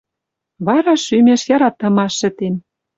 [0.65, 2.55] Вара шӱмеш яратымаш шӹтен